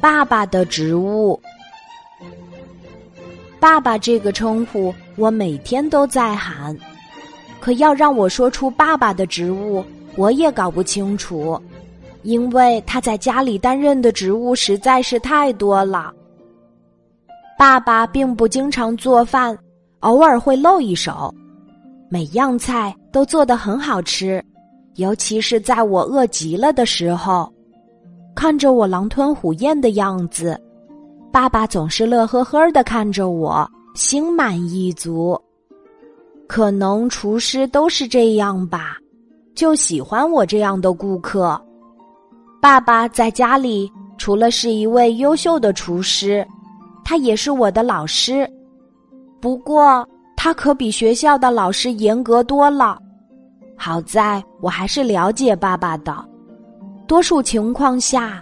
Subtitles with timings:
[0.00, 1.40] 爸爸的植物。
[3.60, 6.76] 爸爸这个称呼，我每天都在喊。
[7.60, 9.84] 可要让我说出爸爸的职务，
[10.16, 11.60] 我也搞不清楚，
[12.22, 16.14] 因为他在家里担任的职务实在是太多了。
[17.58, 19.58] 爸爸并不经常做饭，
[20.00, 21.34] 偶尔会露一手，
[22.08, 24.42] 每样菜都做得很好吃，
[24.94, 27.52] 尤其是在我饿极了的时候，
[28.38, 30.56] 看着我狼吞虎咽的样子。
[31.32, 35.36] 爸爸总是乐呵呵的看着我，心满意足。
[36.46, 38.96] 可能厨师都是这样吧，
[39.56, 41.60] 就喜欢我这样的顾客。
[42.62, 46.46] 爸爸在家里除了是一位优秀的厨师，
[47.04, 48.48] 他也是我的老师。
[49.40, 53.00] 不过他可比学校的老师严格多了。
[53.76, 56.24] 好在我还是了解爸爸的，
[57.08, 58.40] 多数情况下。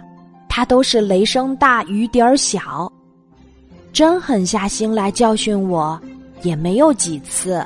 [0.49, 2.91] 他都是雷声大雨点儿小，
[3.93, 6.01] 真狠下心来教训我，
[6.41, 7.63] 也没有几次。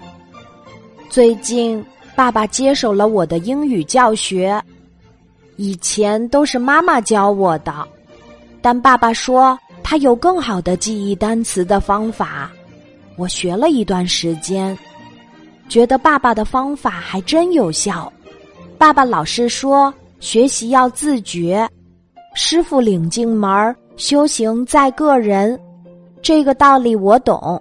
[1.09, 1.81] 最近
[2.13, 4.61] 爸爸接手了我的英语教学，
[5.55, 7.87] 以前都是妈妈教我的，
[8.61, 12.51] 但爸爸说他有更好的记忆单词的方法。
[13.15, 14.77] 我学了一段时间，
[15.69, 18.11] 觉得爸爸的方法还真有效。
[18.77, 21.67] 爸爸老是说学习要自觉。
[22.35, 25.59] 师傅领进门，修行在个人。
[26.21, 27.59] 这个道理我懂，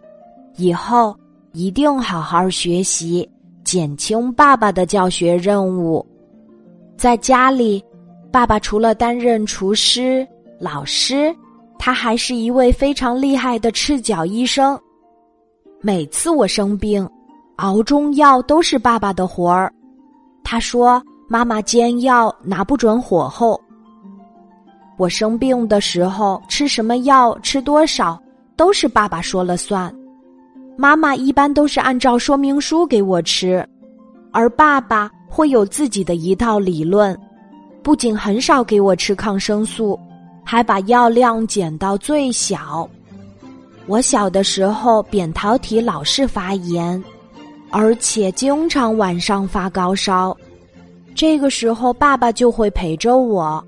[0.57, 1.17] 以后
[1.53, 3.29] 一定好好学习，
[3.65, 6.07] 减轻爸爸的教学任务。
[6.99, 7.83] 在家里，
[8.31, 11.35] 爸爸除了担任厨师、老师，
[11.79, 14.79] 他还是一位非常厉害的赤脚医生。
[15.81, 17.09] 每次我生病，
[17.57, 19.73] 熬中药都是爸爸的活儿。
[20.45, 23.59] 他说：“妈妈煎药拿不准火候。”
[24.99, 28.21] 我生病的时候吃什么药，吃多少，
[28.57, 29.95] 都是爸爸说了算。
[30.77, 33.65] 妈妈一般都是按照说明书给我吃，
[34.33, 37.17] 而爸爸会有自己的一套理论。
[37.81, 39.99] 不仅很少给我吃抗生素，
[40.45, 42.91] 还把药量减到最小。
[43.87, 47.03] 我小的时候扁桃体老是发炎，
[47.71, 50.37] 而且经常晚上发高烧，
[51.21, 53.63] 这个时候爸爸就会陪着我。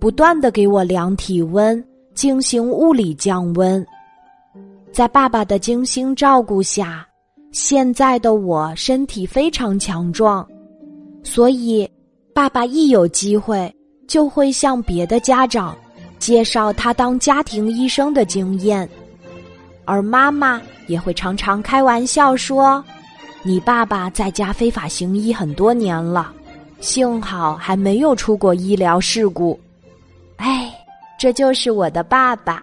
[0.00, 1.80] 不断的给我量体温，
[2.12, 3.86] 进行物理降温。
[4.90, 7.06] 在爸爸的精心照顾下，
[7.52, 10.44] 现在的我身体非常强壮。
[11.22, 11.88] 所以，
[12.34, 13.72] 爸爸一有机会
[14.08, 15.78] 就会向别的家长
[16.18, 18.88] 介绍他当家庭医生的经验，
[19.84, 22.84] 而妈妈也会常常开玩笑说
[23.44, 26.34] ：“你爸爸在家非法行医很多年了，
[26.82, 29.58] 幸好还没有出过医疗事故。”
[30.36, 30.70] 哎，
[31.16, 32.62] 这就是我的爸爸，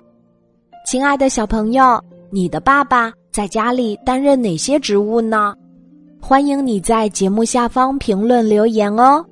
[0.85, 5.55] 亲爱的小朋友，你的爸爸在家里担任哪些职务呢？
[6.21, 9.25] 欢迎你在节目下方评论留言哦。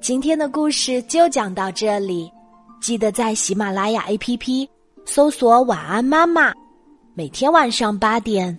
[0.00, 2.28] 今天的故事就讲到这里，
[2.80, 4.68] 记得在喜马拉雅 APP
[5.04, 6.52] 搜索“晚安妈妈”，
[7.14, 8.58] 每天晚上八点，